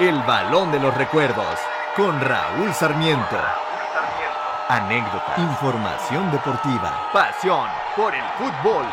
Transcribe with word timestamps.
El 0.00 0.22
balón 0.22 0.72
de 0.72 0.80
los 0.80 0.94
recuerdos 0.96 1.58
con 1.96 2.20
Raúl 2.20 2.74
Sarmiento. 2.74 3.38
Anécdota, 4.68 5.34
información 5.38 6.30
deportiva, 6.32 7.10
pasión 7.12 7.68
por 7.96 8.14
el 8.14 8.24
fútbol. 8.38 8.84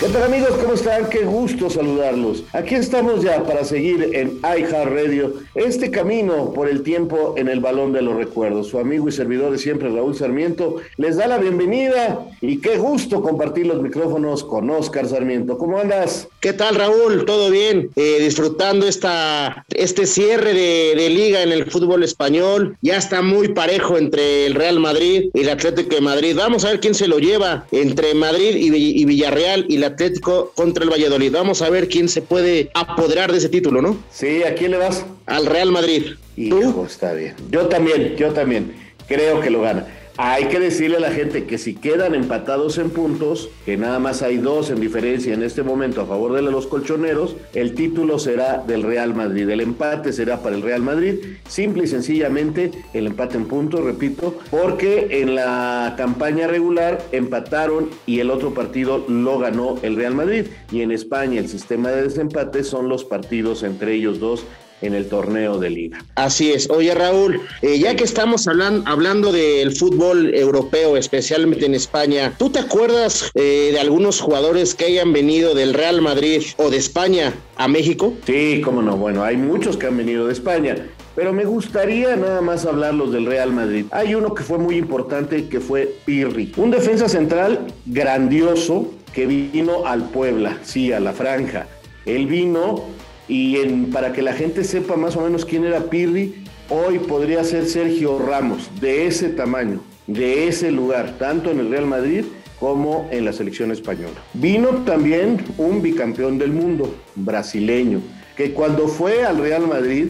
¿Qué 0.00 0.08
tal 0.08 0.22
amigos? 0.22 0.52
¿Cómo 0.58 0.72
están? 0.72 1.10
Qué 1.10 1.26
gusto 1.26 1.68
saludarlos. 1.68 2.44
Aquí 2.54 2.74
estamos 2.74 3.22
ya 3.22 3.44
para 3.44 3.66
seguir 3.66 4.12
en 4.14 4.38
iHeartRadio 4.38 5.34
este 5.54 5.90
camino 5.90 6.54
por 6.54 6.70
el 6.70 6.82
tiempo 6.82 7.34
en 7.36 7.48
el 7.48 7.60
balón 7.60 7.92
de 7.92 8.00
los 8.00 8.16
recuerdos. 8.16 8.68
Su 8.68 8.78
amigo 8.78 9.10
y 9.10 9.12
servidor 9.12 9.52
de 9.52 9.58
siempre, 9.58 9.90
Raúl 9.90 10.16
Sarmiento, 10.16 10.76
les 10.96 11.16
da 11.16 11.26
la 11.26 11.36
bienvenida 11.36 12.18
y 12.40 12.62
qué 12.62 12.78
gusto 12.78 13.20
compartir 13.20 13.66
los 13.66 13.82
micrófonos 13.82 14.42
con 14.42 14.70
Oscar 14.70 15.06
Sarmiento. 15.06 15.58
¿Cómo 15.58 15.78
andas? 15.78 16.28
¿Qué 16.40 16.54
tal 16.54 16.76
Raúl? 16.76 17.26
¿Todo 17.26 17.50
bien? 17.50 17.90
Eh, 17.94 18.20
disfrutando 18.20 18.86
esta, 18.86 19.66
este 19.68 20.06
cierre 20.06 20.54
de, 20.54 21.10
liga 21.10 21.42
en 21.42 21.52
el 21.52 21.70
fútbol 21.70 22.04
español. 22.04 22.78
Ya 22.80 22.96
está 22.96 23.20
muy 23.20 23.48
parejo 23.48 23.98
entre 23.98 24.46
el 24.46 24.54
Real 24.54 24.80
Madrid 24.80 25.28
y 25.34 25.40
el 25.40 25.50
Atlético 25.50 25.94
de 25.94 26.00
Madrid. 26.00 26.34
Vamos 26.34 26.64
a 26.64 26.70
ver 26.70 26.80
quién 26.80 26.94
se 26.94 27.06
lo 27.06 27.18
lleva 27.18 27.66
entre 27.70 28.14
Madrid 28.14 28.56
y, 28.56 28.74
y 28.74 29.04
Villarreal 29.04 29.66
y 29.68 29.76
la 29.76 29.89
Atlético 29.90 30.52
contra 30.54 30.84
el 30.84 30.90
Valladolid. 30.90 31.32
Vamos 31.32 31.62
a 31.62 31.70
ver 31.70 31.88
quién 31.88 32.08
se 32.08 32.22
puede 32.22 32.70
apoderar 32.74 33.30
de 33.32 33.38
ese 33.38 33.48
título, 33.48 33.82
¿no? 33.82 33.98
Sí, 34.10 34.42
¿a 34.42 34.54
quién 34.54 34.70
le 34.72 34.78
vas? 34.78 35.04
Al 35.26 35.46
Real 35.46 35.70
Madrid. 35.70 36.14
Hijo, 36.36 36.86
está 36.86 37.12
bien. 37.12 37.34
Yo 37.50 37.66
también, 37.66 38.16
yo 38.16 38.32
también. 38.32 38.89
Creo 39.10 39.40
que 39.40 39.50
lo 39.50 39.62
gana. 39.62 39.88
Hay 40.16 40.44
que 40.44 40.60
decirle 40.60 40.98
a 40.98 41.00
la 41.00 41.10
gente 41.10 41.44
que 41.46 41.58
si 41.58 41.74
quedan 41.74 42.14
empatados 42.14 42.78
en 42.78 42.90
puntos, 42.90 43.48
que 43.64 43.76
nada 43.76 43.98
más 43.98 44.22
hay 44.22 44.36
dos 44.36 44.70
en 44.70 44.78
diferencia 44.78 45.34
en 45.34 45.42
este 45.42 45.64
momento 45.64 46.00
a 46.00 46.06
favor 46.06 46.34
de 46.34 46.42
los 46.42 46.68
colchoneros, 46.68 47.34
el 47.52 47.74
título 47.74 48.20
será 48.20 48.58
del 48.58 48.84
Real 48.84 49.14
Madrid. 49.14 49.48
El 49.48 49.62
empate 49.62 50.12
será 50.12 50.42
para 50.42 50.54
el 50.54 50.62
Real 50.62 50.82
Madrid, 50.82 51.16
simple 51.48 51.84
y 51.84 51.86
sencillamente 51.88 52.70
el 52.92 53.08
empate 53.08 53.36
en 53.36 53.46
puntos, 53.46 53.82
repito, 53.82 54.38
porque 54.48 55.22
en 55.22 55.34
la 55.34 55.94
campaña 55.96 56.46
regular 56.46 57.02
empataron 57.10 57.90
y 58.06 58.20
el 58.20 58.30
otro 58.30 58.54
partido 58.54 59.04
lo 59.08 59.40
ganó 59.40 59.76
el 59.82 59.96
Real 59.96 60.14
Madrid. 60.14 60.46
Y 60.70 60.82
en 60.82 60.92
España 60.92 61.40
el 61.40 61.48
sistema 61.48 61.90
de 61.90 62.02
desempate 62.02 62.62
son 62.62 62.88
los 62.88 63.04
partidos 63.04 63.64
entre 63.64 63.94
ellos 63.94 64.20
dos 64.20 64.44
en 64.82 64.94
el 64.94 65.08
torneo 65.08 65.58
de 65.58 65.70
liga. 65.70 66.04
Así 66.14 66.52
es. 66.52 66.68
Oye 66.70 66.94
Raúl, 66.94 67.40
eh, 67.62 67.78
ya 67.78 67.96
que 67.96 68.04
estamos 68.04 68.46
hablan, 68.48 68.82
hablando 68.86 69.32
del 69.32 69.76
fútbol 69.76 70.34
europeo, 70.34 70.96
especialmente 70.96 71.66
en 71.66 71.74
España, 71.74 72.34
¿tú 72.38 72.50
te 72.50 72.58
acuerdas 72.58 73.30
eh, 73.34 73.70
de 73.72 73.80
algunos 73.80 74.20
jugadores 74.20 74.74
que 74.74 74.86
hayan 74.86 75.12
venido 75.12 75.54
del 75.54 75.74
Real 75.74 76.00
Madrid 76.00 76.42
o 76.56 76.70
de 76.70 76.76
España 76.76 77.34
a 77.56 77.68
México? 77.68 78.14
Sí, 78.26 78.60
cómo 78.64 78.82
no. 78.82 78.96
Bueno, 78.96 79.24
hay 79.24 79.36
muchos 79.36 79.76
que 79.76 79.86
han 79.86 79.96
venido 79.96 80.26
de 80.26 80.32
España. 80.32 80.76
Pero 81.16 81.32
me 81.32 81.44
gustaría 81.44 82.16
nada 82.16 82.40
más 82.40 82.64
hablarlos 82.64 83.12
del 83.12 83.26
Real 83.26 83.52
Madrid. 83.52 83.86
Hay 83.90 84.14
uno 84.14 84.32
que 84.32 84.44
fue 84.44 84.58
muy 84.58 84.76
importante, 84.76 85.48
que 85.48 85.60
fue 85.60 85.92
Pirri. 86.04 86.52
Un 86.56 86.70
defensa 86.70 87.08
central 87.08 87.66
grandioso 87.84 88.90
que 89.12 89.26
vino 89.26 89.86
al 89.86 90.08
Puebla, 90.10 90.58
sí, 90.62 90.92
a 90.92 91.00
la 91.00 91.12
franja. 91.12 91.66
Él 92.06 92.26
vino 92.26 92.84
y 93.30 93.56
para 93.92 94.12
que 94.12 94.22
la 94.22 94.32
gente 94.32 94.64
sepa 94.64 94.96
más 94.96 95.14
o 95.14 95.20
menos 95.20 95.44
quién 95.44 95.64
era 95.64 95.88
Pirri, 95.88 96.42
hoy 96.68 96.98
podría 96.98 97.44
ser 97.44 97.66
Sergio 97.66 98.18
Ramos, 98.18 98.68
de 98.80 99.06
ese 99.06 99.28
tamaño, 99.28 99.80
de 100.08 100.48
ese 100.48 100.72
lugar, 100.72 101.14
tanto 101.16 101.52
en 101.52 101.60
el 101.60 101.70
Real 101.70 101.86
Madrid 101.86 102.24
como 102.58 103.08
en 103.12 103.24
la 103.24 103.32
selección 103.32 103.70
española. 103.70 104.20
Vino 104.34 104.70
también 104.84 105.44
un 105.58 105.80
bicampeón 105.80 106.38
del 106.38 106.50
mundo, 106.50 106.92
brasileño, 107.14 108.00
que 108.36 108.52
cuando 108.52 108.88
fue 108.88 109.24
al 109.24 109.38
Real 109.38 109.64
Madrid 109.68 110.06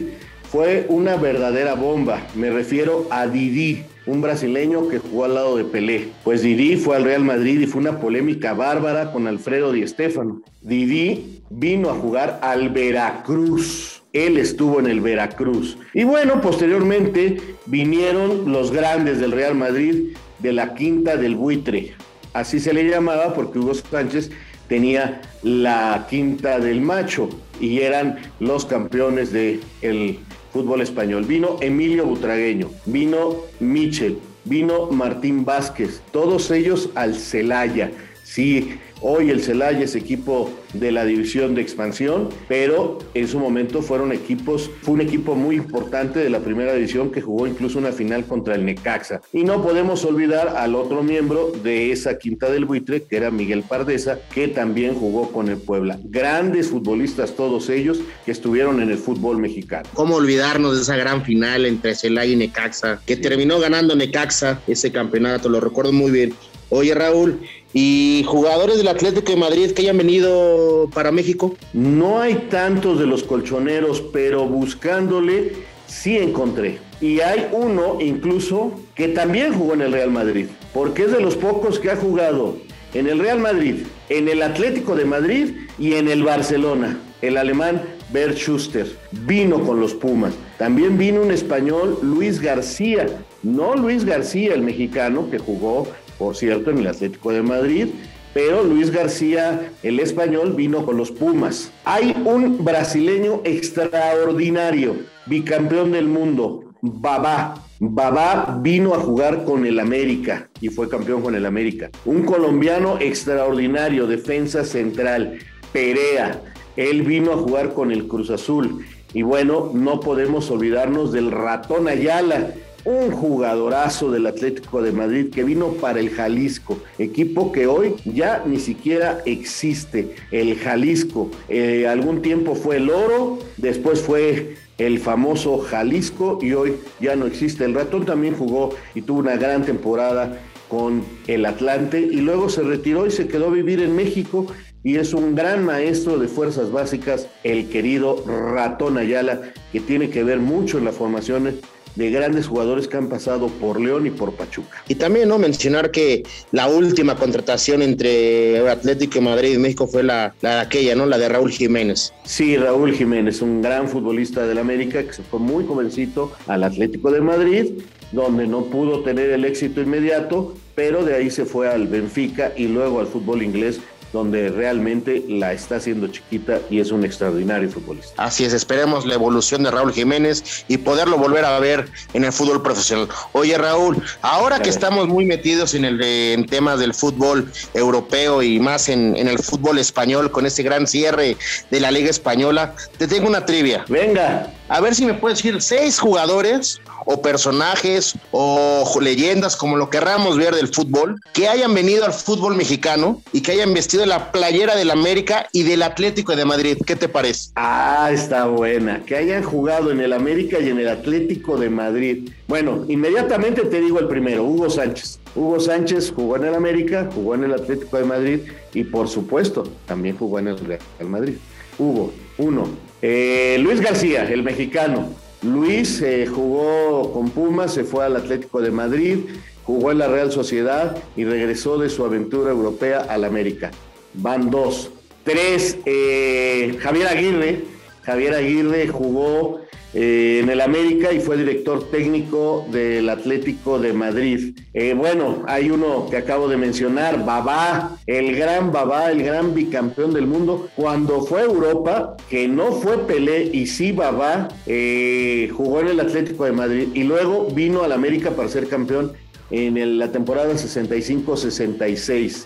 fue 0.51 0.85
una 0.89 1.15
verdadera 1.15 1.75
bomba. 1.75 2.27
Me 2.35 2.49
refiero 2.49 3.07
a 3.09 3.25
Didi, 3.25 3.85
un 4.05 4.19
brasileño 4.19 4.89
que 4.89 4.99
jugó 4.99 5.23
al 5.23 5.35
lado 5.35 5.55
de 5.55 5.63
Pelé. 5.63 6.09
Pues 6.25 6.41
Didi 6.41 6.75
fue 6.75 6.97
al 6.97 7.05
Real 7.05 7.23
Madrid 7.23 7.61
y 7.61 7.67
fue 7.67 7.79
una 7.79 8.01
polémica 8.01 8.53
bárbara 8.53 9.13
con 9.13 9.27
Alfredo 9.27 9.71
Di 9.71 9.87
Stéfano. 9.87 10.41
Didi 10.61 11.41
vino 11.49 11.89
a 11.89 11.93
jugar 11.93 12.39
al 12.43 12.69
Veracruz. 12.69 14.03
Él 14.11 14.37
estuvo 14.37 14.81
en 14.81 14.87
el 14.87 14.99
Veracruz. 14.99 15.77
Y 15.93 16.03
bueno, 16.03 16.41
posteriormente 16.41 17.37
vinieron 17.65 18.51
los 18.51 18.71
grandes 18.71 19.21
del 19.21 19.31
Real 19.31 19.55
Madrid 19.55 20.09
de 20.39 20.51
la 20.51 20.73
Quinta 20.73 21.15
del 21.15 21.35
Buitre. 21.35 21.93
Así 22.33 22.59
se 22.59 22.73
le 22.73 22.89
llamaba 22.89 23.33
porque 23.33 23.57
Hugo 23.57 23.73
Sánchez 23.73 24.31
tenía 24.67 25.21
la 25.43 26.07
Quinta 26.09 26.59
del 26.59 26.81
Macho 26.81 27.29
y 27.61 27.79
eran 27.79 28.17
los 28.41 28.65
campeones 28.65 29.31
del 29.31 29.61
el 29.81 30.19
fútbol 30.51 30.81
español. 30.81 31.25
Vino 31.25 31.57
Emilio 31.61 32.05
Butragueño, 32.05 32.69
vino 32.85 33.35
Michel, 33.59 34.19
vino 34.45 34.87
Martín 34.91 35.45
Vázquez, 35.45 36.01
todos 36.11 36.51
ellos 36.51 36.89
al 36.95 37.15
Celaya. 37.15 37.91
Sí, 38.31 38.79
Hoy 39.03 39.31
el 39.31 39.41
Celaya 39.41 39.83
es 39.83 39.95
equipo 39.95 40.51
de 40.73 40.91
la 40.91 41.05
división 41.05 41.55
de 41.55 41.63
expansión, 41.63 42.29
pero 42.47 42.99
en 43.15 43.27
su 43.27 43.39
momento 43.39 43.81
fueron 43.81 44.11
equipos, 44.11 44.69
fue 44.83 44.93
un 44.93 45.01
equipo 45.01 45.33
muy 45.33 45.55
importante 45.55 46.19
de 46.19 46.29
la 46.29 46.41
primera 46.41 46.73
división 46.73 47.11
que 47.11 47.19
jugó 47.19 47.47
incluso 47.47 47.79
una 47.79 47.91
final 47.91 48.25
contra 48.27 48.53
el 48.53 48.63
Necaxa. 48.63 49.21
Y 49.33 49.43
no 49.43 49.63
podemos 49.63 50.05
olvidar 50.05 50.49
al 50.49 50.75
otro 50.75 51.01
miembro 51.01 51.51
de 51.63 51.91
esa 51.91 52.19
quinta 52.19 52.51
del 52.51 52.65
buitre, 52.65 53.01
que 53.01 53.17
era 53.17 53.31
Miguel 53.31 53.63
Pardesa, 53.63 54.19
que 54.35 54.47
también 54.47 54.93
jugó 54.93 55.31
con 55.31 55.49
el 55.49 55.57
Puebla. 55.57 55.99
Grandes 56.03 56.67
futbolistas 56.67 57.35
todos 57.35 57.71
ellos 57.71 58.01
que 58.23 58.31
estuvieron 58.31 58.83
en 58.83 58.91
el 58.91 58.99
fútbol 58.99 59.39
mexicano. 59.39 59.89
¿Cómo 59.95 60.17
olvidarnos 60.17 60.75
de 60.75 60.83
esa 60.83 60.95
gran 60.95 61.25
final 61.25 61.65
entre 61.65 61.95
Celaya 61.95 62.31
y 62.31 62.35
Necaxa, 62.35 63.01
que 63.03 63.17
terminó 63.17 63.59
ganando 63.59 63.95
Necaxa 63.95 64.61
ese 64.67 64.91
campeonato? 64.91 65.49
Lo 65.49 65.59
recuerdo 65.59 65.91
muy 65.91 66.11
bien. 66.11 66.35
Oye 66.73 66.95
Raúl, 66.95 67.41
¿y 67.73 68.23
jugadores 68.27 68.77
del 68.77 68.87
Atlético 68.87 69.31
de 69.31 69.37
Madrid 69.37 69.71
que 69.71 69.81
hayan 69.81 69.97
venido 69.97 70.89
para 70.93 71.11
México? 71.11 71.55
No 71.73 72.19
hay 72.19 72.47
tantos 72.49 72.99
de 72.99 73.05
los 73.05 73.23
colchoneros, 73.23 74.01
pero 74.13 74.45
buscándole 74.47 75.53
sí 75.87 76.17
encontré. 76.17 76.79
Y 77.01 77.19
hay 77.21 77.47
uno 77.51 77.97
incluso 77.99 78.71
que 78.95 79.07
también 79.07 79.53
jugó 79.53 79.73
en 79.73 79.81
el 79.81 79.91
Real 79.91 80.11
Madrid, 80.11 80.47
porque 80.73 81.03
es 81.03 81.11
de 81.11 81.19
los 81.19 81.35
pocos 81.35 81.79
que 81.79 81.89
ha 81.89 81.95
jugado 81.95 82.57
en 82.93 83.07
el 83.07 83.19
Real 83.19 83.39
Madrid, 83.39 83.83
en 84.09 84.27
el 84.27 84.41
Atlético 84.41 84.95
de 84.95 85.05
Madrid 85.05 85.55
y 85.79 85.93
en 85.93 86.07
el 86.07 86.23
Barcelona. 86.23 86.99
El 87.21 87.37
alemán 87.37 87.81
Bert 88.11 88.37
Schuster 88.37 88.87
vino 89.11 89.61
con 89.61 89.79
los 89.79 89.93
Pumas. 89.93 90.33
También 90.57 90.97
vino 90.97 91.21
un 91.21 91.31
español, 91.31 91.99
Luis 92.01 92.41
García. 92.41 93.07
No 93.43 93.75
Luis 93.75 94.05
García, 94.05 94.53
el 94.53 94.61
mexicano 94.61 95.29
que 95.29 95.39
jugó 95.39 95.87
por 96.21 96.35
cierto, 96.35 96.69
en 96.69 96.77
el 96.77 96.87
Atlético 96.87 97.31
de 97.31 97.41
Madrid, 97.41 97.87
pero 98.31 98.61
Luis 98.61 98.91
García, 98.91 99.71
el 99.81 99.99
español, 99.99 100.53
vino 100.55 100.85
con 100.85 100.95
los 100.95 101.09
Pumas. 101.09 101.71
Hay 101.83 102.15
un 102.23 102.63
brasileño 102.63 103.41
extraordinario, 103.43 104.97
bicampeón 105.25 105.93
del 105.93 106.05
mundo, 106.05 106.75
Babá. 106.79 107.55
Babá 107.79 108.59
vino 108.61 108.93
a 108.93 108.99
jugar 108.99 109.45
con 109.45 109.65
el 109.65 109.79
América 109.79 110.47
y 110.59 110.69
fue 110.69 110.87
campeón 110.89 111.23
con 111.23 111.33
el 111.33 111.43
América. 111.47 111.89
Un 112.05 112.21
colombiano 112.21 112.99
extraordinario, 112.99 114.05
defensa 114.05 114.63
central, 114.63 115.39
Perea. 115.73 116.39
Él 116.75 117.01
vino 117.01 117.31
a 117.31 117.37
jugar 117.37 117.73
con 117.73 117.91
el 117.91 118.07
Cruz 118.07 118.29
Azul. 118.29 118.85
Y 119.11 119.23
bueno, 119.23 119.71
no 119.73 119.99
podemos 119.99 120.51
olvidarnos 120.51 121.11
del 121.11 121.31
ratón 121.31 121.87
Ayala, 121.87 122.53
un 122.85 123.11
jugadorazo 123.11 124.11
del 124.11 124.27
Atlético 124.27 124.81
de 124.81 124.91
Madrid 124.91 125.29
que 125.29 125.43
vino 125.43 125.69
para 125.73 125.99
el 125.99 126.09
Jalisco, 126.09 126.79
equipo 126.97 127.51
que 127.51 127.67
hoy 127.67 127.95
ya 128.05 128.43
ni 128.45 128.59
siquiera 128.59 129.19
existe, 129.25 130.15
el 130.31 130.57
Jalisco. 130.57 131.29
Eh, 131.49 131.87
algún 131.87 132.21
tiempo 132.21 132.55
fue 132.55 132.77
el 132.77 132.89
Oro, 132.89 133.39
después 133.57 134.01
fue 134.01 134.55
el 134.77 134.99
famoso 134.99 135.59
Jalisco 135.59 136.39
y 136.41 136.53
hoy 136.53 136.75
ya 136.99 137.15
no 137.15 137.25
existe. 137.25 137.65
El 137.65 137.73
ratón 137.73 138.05
también 138.05 138.35
jugó 138.35 138.75
y 138.95 139.01
tuvo 139.01 139.19
una 139.19 139.35
gran 139.35 139.63
temporada 139.63 140.39
con 140.67 141.03
el 141.27 141.45
Atlante 141.45 141.99
y 141.99 142.21
luego 142.21 142.49
se 142.49 142.63
retiró 142.63 143.05
y 143.05 143.11
se 143.11 143.27
quedó 143.27 143.47
a 143.47 143.51
vivir 143.51 143.81
en 143.81 143.95
México 143.95 144.47
y 144.83 144.97
es 144.97 145.13
un 145.13 145.35
gran 145.35 145.63
maestro 145.63 146.17
de 146.17 146.27
fuerzas 146.27 146.71
básicas, 146.71 147.27
el 147.43 147.69
querido 147.69 148.23
Ratón 148.25 148.97
Ayala, 148.97 149.41
que 149.71 149.79
tiene 149.79 150.09
que 150.09 150.23
ver 150.23 150.39
mucho 150.39 150.79
en 150.79 150.85
la 150.85 150.91
formación 150.91 151.59
de 151.95 152.09
grandes 152.09 152.47
jugadores 152.47 152.87
que 152.87 152.97
han 152.97 153.09
pasado 153.09 153.47
por 153.47 153.79
León 153.79 154.05
y 154.07 154.09
por 154.09 154.33
Pachuca. 154.33 154.83
Y 154.87 154.95
también 154.95 155.29
no 155.29 155.37
mencionar 155.37 155.91
que 155.91 156.23
la 156.51 156.67
última 156.67 157.15
contratación 157.15 157.81
entre 157.81 158.67
Atlético 158.69 159.17
y 159.17 159.21
Madrid 159.21 159.53
y 159.53 159.57
México 159.57 159.87
fue 159.87 160.03
la, 160.03 160.33
la 160.41 160.55
de 160.55 160.61
aquella, 160.61 160.95
¿no? 160.95 161.05
La 161.05 161.17
de 161.17 161.29
Raúl 161.29 161.51
Jiménez. 161.51 162.13
Sí, 162.23 162.57
Raúl 162.57 162.93
Jiménez, 162.93 163.41
un 163.41 163.61
gran 163.61 163.87
futbolista 163.87 164.45
del 164.45 164.57
América 164.57 165.03
que 165.03 165.13
se 165.13 165.23
fue 165.23 165.39
muy 165.39 165.65
jovencito 165.65 166.31
al 166.47 166.63
Atlético 166.63 167.11
de 167.11 167.21
Madrid 167.21 167.71
donde 168.11 168.47
no 168.47 168.65
pudo 168.65 169.03
tener 169.03 169.29
el 169.29 169.45
éxito 169.45 169.81
inmediato, 169.81 170.53
pero 170.75 171.03
de 171.03 171.15
ahí 171.15 171.29
se 171.29 171.45
fue 171.45 171.69
al 171.69 171.87
Benfica 171.87 172.51
y 172.55 172.67
luego 172.67 172.99
al 172.99 173.07
fútbol 173.07 173.41
inglés 173.41 173.79
donde 174.13 174.49
realmente 174.49 175.23
la 175.27 175.53
está 175.53 175.77
haciendo 175.77 176.07
chiquita 176.07 176.59
y 176.69 176.79
es 176.79 176.91
un 176.91 177.05
extraordinario 177.05 177.69
futbolista. 177.69 178.21
Así 178.21 178.43
es, 178.43 178.53
esperemos 178.53 179.05
la 179.05 179.13
evolución 179.13 179.63
de 179.63 179.71
Raúl 179.71 179.93
Jiménez 179.93 180.65
y 180.67 180.77
poderlo 180.77 181.17
volver 181.17 181.45
a 181.45 181.59
ver 181.59 181.89
en 182.13 182.25
el 182.25 182.33
fútbol 182.33 182.61
profesional. 182.61 183.07
Oye 183.33 183.57
Raúl, 183.57 184.03
ahora 184.21 184.59
que 184.59 184.69
estamos 184.69 185.07
muy 185.07 185.25
metidos 185.25 185.73
en 185.73 185.85
el 185.85 186.01
en 186.01 186.45
temas 186.45 186.79
del 186.79 186.93
fútbol 186.93 187.51
europeo 187.73 188.41
y 188.41 188.59
más 188.59 188.89
en, 188.89 189.15
en 189.15 189.27
el 189.27 189.39
fútbol 189.39 189.77
español 189.77 190.31
con 190.31 190.45
este 190.45 190.63
gran 190.63 190.87
cierre 190.87 191.37
de 191.69 191.79
la 191.79 191.91
Liga 191.91 192.09
Española, 192.09 192.75
te 192.97 193.07
tengo 193.07 193.27
una 193.27 193.45
trivia. 193.45 193.85
Venga. 193.87 194.51
A 194.67 194.79
ver 194.79 194.95
si 194.95 195.05
me 195.05 195.13
puedes 195.13 195.39
decir 195.39 195.61
seis 195.61 195.99
jugadores 195.99 196.79
o 197.05 197.21
personajes 197.21 198.15
o 198.31 198.83
leyendas, 199.01 199.55
como 199.55 199.77
lo 199.77 199.89
querramos 199.89 200.37
ver 200.37 200.55
del 200.55 200.67
fútbol, 200.67 201.19
que 201.33 201.47
hayan 201.47 201.73
venido 201.73 202.05
al 202.05 202.13
fútbol 202.13 202.55
mexicano 202.55 203.21
y 203.33 203.41
que 203.41 203.53
hayan 203.53 203.73
vestido 203.73 204.05
la 204.05 204.31
playera 204.31 204.75
del 204.75 204.91
América 204.91 205.47
y 205.51 205.63
del 205.63 205.83
Atlético 205.83 206.35
de 206.35 206.45
Madrid. 206.45 206.77
¿Qué 206.85 206.95
te 206.95 207.09
parece? 207.09 207.51
Ah, 207.55 208.09
está 208.11 208.45
buena. 208.45 209.03
Que 209.05 209.15
hayan 209.15 209.43
jugado 209.43 209.91
en 209.91 209.99
el 209.99 210.13
América 210.13 210.59
y 210.59 210.69
en 210.69 210.79
el 210.79 210.87
Atlético 210.87 211.57
de 211.57 211.69
Madrid. 211.69 212.29
Bueno, 212.47 212.85
inmediatamente 212.87 213.63
te 213.63 213.81
digo 213.81 213.99
el 213.99 214.07
primero, 214.07 214.43
Hugo 214.43 214.69
Sánchez. 214.69 215.19
Hugo 215.35 215.59
Sánchez 215.59 216.11
jugó 216.15 216.35
en 216.35 216.45
el 216.45 216.55
América, 216.55 217.09
jugó 217.13 217.35
en 217.35 217.45
el 217.45 217.53
Atlético 217.53 217.97
de 217.97 218.03
Madrid 218.03 218.39
y 218.73 218.83
por 218.83 219.07
supuesto 219.07 219.63
también 219.85 220.17
jugó 220.17 220.39
en 220.39 220.49
el 220.49 220.57
Real 220.57 220.79
Madrid. 221.07 221.35
Hugo, 221.77 222.13
uno. 222.37 222.67
Eh, 223.01 223.57
Luis 223.59 223.79
García, 223.81 224.29
el 224.29 224.43
mexicano. 224.43 225.09
Luis 225.43 226.01
eh, 226.01 226.27
jugó 226.27 227.11
con 227.13 227.31
Pumas, 227.31 227.73
se 227.73 227.83
fue 227.83 228.05
al 228.05 228.15
Atlético 228.15 228.61
de 228.61 228.69
Madrid, 228.69 229.17
jugó 229.63 229.91
en 229.91 229.97
la 229.97 230.07
Real 230.07 230.31
Sociedad 230.31 230.95
y 231.15 231.25
regresó 231.25 231.77
de 231.79 231.89
su 231.89 232.05
aventura 232.05 232.51
europea 232.51 233.05
al 233.09 233.23
América. 233.23 233.71
Van 234.13 234.51
dos. 234.51 234.91
Tres, 235.23 235.77
eh, 235.85 236.77
Javier 236.79 237.07
Aguirre. 237.07 237.63
Javier 238.03 238.35
Aguirre 238.35 238.87
jugó 238.87 239.61
eh, 239.93 240.39
en 240.41 240.49
el 240.49 240.61
América 240.61 241.11
y 241.11 241.19
fue 241.19 241.35
director 241.35 241.91
técnico 241.91 242.65
del 242.71 243.09
Atlético 243.09 243.77
de 243.77 243.91
Madrid. 243.91 244.57
Eh, 244.73 244.93
bueno, 244.93 245.43
hay 245.47 245.69
uno 245.69 246.07
que 246.09 246.15
acabo 246.15 246.47
de 246.47 246.55
mencionar, 246.55 247.25
Babá, 247.25 247.97
el 248.07 248.33
gran 248.37 248.71
Babá, 248.71 249.11
el 249.11 249.21
gran 249.21 249.53
bicampeón 249.53 250.13
del 250.13 250.27
mundo. 250.27 250.69
Cuando 250.77 251.23
fue 251.23 251.41
Europa, 251.41 252.15
que 252.29 252.47
no 252.47 252.71
fue 252.71 252.99
Pelé 252.99 253.49
y 253.51 253.67
sí 253.67 253.91
Babá, 253.91 254.47
eh, 254.65 255.49
jugó 255.53 255.81
en 255.81 255.89
el 255.89 255.99
Atlético 255.99 256.45
de 256.45 256.53
Madrid 256.53 256.87
y 256.93 257.03
luego 257.03 257.47
vino 257.53 257.83
al 257.83 257.91
América 257.91 258.31
para 258.31 258.47
ser 258.47 258.69
campeón 258.69 259.11
en 259.49 259.99
la 259.99 260.09
temporada 260.13 260.53
65-66. 260.53 262.45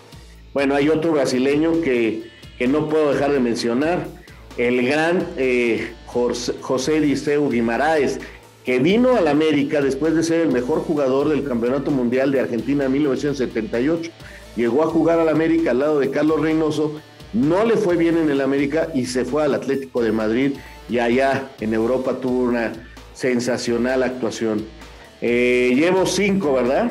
Bueno, 0.52 0.74
hay 0.74 0.88
otro 0.88 1.12
brasileño 1.12 1.80
que, 1.80 2.24
que 2.58 2.66
no 2.66 2.88
puedo 2.88 3.12
dejar 3.12 3.30
de 3.30 3.38
mencionar, 3.38 4.08
el 4.58 4.84
gran 4.84 5.24
José 6.60 7.00
Diceu 7.00 7.48
Guimaraes, 7.50 8.18
que 8.64 8.78
vino 8.78 9.16
al 9.16 9.28
América 9.28 9.80
después 9.80 10.14
de 10.14 10.22
ser 10.22 10.40
el 10.40 10.52
mejor 10.52 10.80
jugador 10.80 11.28
del 11.28 11.44
Campeonato 11.44 11.90
Mundial 11.90 12.32
de 12.32 12.40
Argentina 12.40 12.86
en 12.86 12.92
1978. 12.92 14.10
Llegó 14.56 14.82
a 14.82 14.88
jugar 14.88 15.20
al 15.20 15.28
América 15.28 15.70
al 15.70 15.80
lado 15.80 16.00
de 16.00 16.10
Carlos 16.10 16.40
Reynoso, 16.40 17.00
no 17.32 17.64
le 17.64 17.76
fue 17.76 17.96
bien 17.96 18.16
en 18.16 18.30
el 18.30 18.40
América 18.40 18.88
y 18.94 19.06
se 19.06 19.24
fue 19.24 19.44
al 19.44 19.54
Atlético 19.54 20.02
de 20.02 20.12
Madrid 20.12 20.52
y 20.88 20.98
allá 20.98 21.50
en 21.60 21.74
Europa 21.74 22.18
tuvo 22.20 22.44
una 22.44 22.72
sensacional 23.14 24.02
actuación. 24.02 24.64
Eh, 25.20 25.72
llevo 25.74 26.06
cinco, 26.06 26.54
¿verdad? 26.54 26.90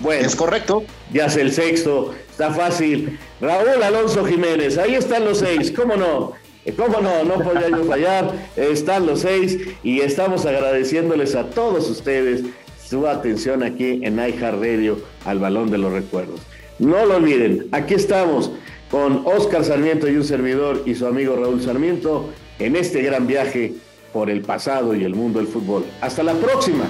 Bueno. 0.00 0.26
Es 0.26 0.36
correcto. 0.36 0.84
Ya 1.12 1.26
es 1.26 1.36
el 1.36 1.52
sexto, 1.52 2.14
está 2.30 2.52
fácil. 2.52 3.18
Raúl 3.40 3.82
Alonso 3.82 4.24
Jiménez, 4.24 4.78
ahí 4.78 4.94
están 4.94 5.24
los 5.24 5.38
seis, 5.38 5.70
¿cómo 5.70 5.96
no? 5.96 6.32
¿Cómo 6.72 7.00
no? 7.00 7.24
No 7.24 7.44
podía 7.44 7.68
yo 7.68 7.84
fallar. 7.84 8.32
Están 8.56 9.06
los 9.06 9.20
seis 9.20 9.58
y 9.82 10.00
estamos 10.00 10.46
agradeciéndoles 10.46 11.34
a 11.34 11.50
todos 11.50 11.88
ustedes 11.90 12.42
su 12.88 13.06
atención 13.06 13.62
aquí 13.62 14.00
en 14.02 14.16
Radio 14.16 14.98
al 15.24 15.38
Balón 15.38 15.70
de 15.70 15.78
los 15.78 15.92
Recuerdos. 15.92 16.40
No 16.78 17.06
lo 17.06 17.16
olviden, 17.16 17.68
aquí 17.72 17.94
estamos 17.94 18.50
con 18.90 19.22
Oscar 19.26 19.64
Sarmiento 19.64 20.08
y 20.08 20.16
un 20.16 20.24
servidor 20.24 20.82
y 20.86 20.94
su 20.94 21.06
amigo 21.06 21.36
Raúl 21.36 21.62
Sarmiento 21.62 22.30
en 22.58 22.76
este 22.76 23.02
gran 23.02 23.26
viaje 23.26 23.74
por 24.12 24.30
el 24.30 24.42
pasado 24.42 24.94
y 24.94 25.04
el 25.04 25.14
mundo 25.14 25.38
del 25.38 25.48
fútbol. 25.48 25.84
Hasta 26.00 26.22
la 26.22 26.34
próxima. 26.34 26.84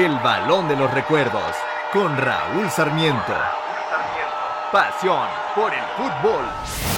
El 0.00 0.18
balón 0.20 0.66
de 0.66 0.76
los 0.76 0.90
recuerdos 0.94 1.54
con 1.92 2.16
Raúl 2.16 2.70
Sarmiento. 2.70 3.34
Pasión 4.72 5.28
por 5.54 5.74
el 5.74 5.84
fútbol. 5.94 6.89